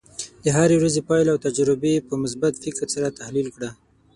د 0.43 0.45
هرې 0.57 0.75
ورځې 0.77 1.01
پایله 1.09 1.29
او 1.33 1.43
تجربې 1.47 2.05
په 2.07 2.13
مثبت 2.23 2.53
فکر 2.63 2.85
سره 2.95 3.15
تحلیل 3.19 3.47
کړه. 3.55 3.69